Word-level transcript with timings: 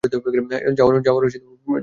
যাওয়ার 0.77 1.23
প্রস্তুতি 1.23 1.45
নাও। 1.45 1.79